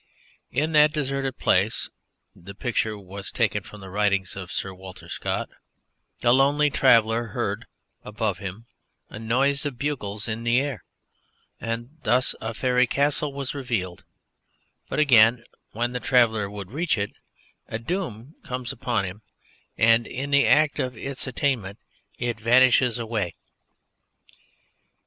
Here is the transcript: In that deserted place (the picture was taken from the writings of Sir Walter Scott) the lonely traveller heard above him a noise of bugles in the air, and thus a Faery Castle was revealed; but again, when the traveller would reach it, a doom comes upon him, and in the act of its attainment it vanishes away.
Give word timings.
In 0.49 0.71
that 0.71 0.91
deserted 0.93 1.37
place 1.37 1.91
(the 2.35 2.55
picture 2.55 2.97
was 2.97 3.29
taken 3.29 3.61
from 3.61 3.81
the 3.81 3.89
writings 3.91 4.35
of 4.35 4.51
Sir 4.51 4.73
Walter 4.73 5.07
Scott) 5.07 5.47
the 6.21 6.33
lonely 6.33 6.71
traveller 6.71 7.25
heard 7.37 7.67
above 8.03 8.39
him 8.39 8.65
a 9.11 9.19
noise 9.19 9.63
of 9.63 9.77
bugles 9.77 10.27
in 10.27 10.43
the 10.43 10.59
air, 10.59 10.83
and 11.59 11.99
thus 12.01 12.33
a 12.41 12.55
Faery 12.55 12.87
Castle 12.87 13.31
was 13.31 13.53
revealed; 13.53 14.03
but 14.89 14.97
again, 14.97 15.43
when 15.73 15.91
the 15.91 15.99
traveller 15.99 16.49
would 16.49 16.71
reach 16.71 16.97
it, 16.97 17.11
a 17.67 17.77
doom 17.77 18.33
comes 18.43 18.71
upon 18.71 19.05
him, 19.05 19.21
and 19.77 20.07
in 20.07 20.31
the 20.31 20.47
act 20.47 20.79
of 20.79 20.97
its 20.97 21.27
attainment 21.27 21.77
it 22.17 22.39
vanishes 22.39 22.97
away. 22.97 23.35